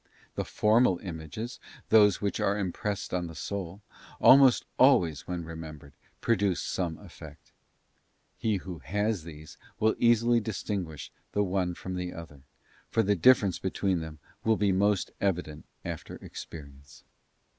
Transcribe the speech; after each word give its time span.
The 0.33 0.45
formal 0.45 0.97
images, 1.03 1.59
those 1.89 2.21
which 2.21 2.39
are 2.39 2.57
impressed 2.57 3.13
on 3.13 3.27
the 3.27 3.35
soul, 3.35 3.83
almost 4.19 4.65
always 4.79 5.27
when 5.27 5.45
remembered, 5.45 5.93
produce 6.21 6.59
some 6.59 6.97
effect. 6.97 7.51
He 8.35 8.55
who 8.55 8.79
has 8.79 9.23
these 9.25 9.59
will 9.79 9.93
easily 9.99 10.39
distinguish 10.39 11.11
the 11.33 11.43
one 11.43 11.75
from 11.75 11.93
the 11.93 12.13
other, 12.13 12.41
for 12.89 13.03
the 13.03 13.15
difference 13.15 13.59
between 13.59 13.99
them 13.99 14.17
will 14.43 14.57
be 14.57 14.71
most 14.71 15.11
evident 15.19 15.65
after 15.85 16.17
ex 16.25 16.47
perience. 16.49 17.03